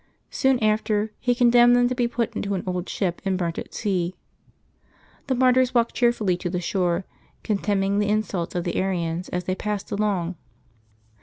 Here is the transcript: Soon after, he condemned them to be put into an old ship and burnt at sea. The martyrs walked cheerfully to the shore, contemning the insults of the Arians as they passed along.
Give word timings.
Soon 0.31 0.57
after, 0.63 1.11
he 1.19 1.35
condemned 1.35 1.75
them 1.75 1.87
to 1.87 1.93
be 1.93 2.07
put 2.07 2.35
into 2.35 2.55
an 2.55 2.63
old 2.65 2.89
ship 2.89 3.21
and 3.23 3.37
burnt 3.37 3.59
at 3.59 3.71
sea. 3.71 4.15
The 5.27 5.35
martyrs 5.35 5.75
walked 5.75 5.93
cheerfully 5.93 6.35
to 6.37 6.49
the 6.49 6.59
shore, 6.59 7.05
contemning 7.43 7.99
the 7.99 8.09
insults 8.09 8.55
of 8.55 8.63
the 8.63 8.77
Arians 8.77 9.29
as 9.29 9.43
they 9.43 9.53
passed 9.53 9.91
along. 9.91 10.37